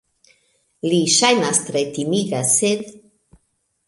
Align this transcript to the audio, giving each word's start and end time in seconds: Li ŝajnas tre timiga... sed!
Li 0.85 1.01
ŝajnas 1.15 1.59
tre 1.67 1.83
timiga... 1.97 2.39
sed! 2.55 2.91